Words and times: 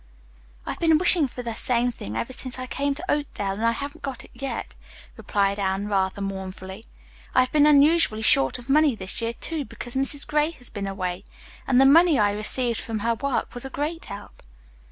"I've 0.65 0.79
been 0.79 0.97
wishing 0.97 1.27
for 1.27 1.43
the 1.43 1.53
same 1.53 1.91
thing 1.91 2.15
ever 2.17 2.33
since 2.33 2.57
I 2.57 2.65
came 2.65 2.95
to 2.95 3.05
Oakdale, 3.11 3.51
and 3.51 3.63
I 3.63 3.71
haven't 3.71 4.01
got 4.01 4.25
it 4.25 4.31
yet," 4.33 4.73
replied 5.15 5.59
Anne 5.59 5.89
rather 5.89 6.21
mournfully. 6.21 6.87
"I've 7.35 7.51
been 7.51 7.67
unusually 7.67 8.23
short 8.23 8.57
of 8.57 8.67
money 8.67 8.95
this 8.95 9.21
year, 9.21 9.33
too, 9.33 9.63
because 9.63 9.93
Mrs. 9.95 10.25
Gray 10.25 10.49
has 10.49 10.71
been 10.71 10.87
away, 10.87 11.23
and 11.67 11.79
the 11.79 11.85
money 11.85 12.17
I 12.17 12.31
received 12.31 12.79
from 12.79 12.97
her 13.05 13.13
work 13.13 13.53
was 13.53 13.63
a 13.63 13.69
great 13.69 14.05
help." 14.05 14.41